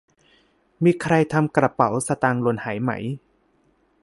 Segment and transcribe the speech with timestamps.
[0.83, 2.91] มีใครทำกระเป๋าสตางค์หล่นหายไหม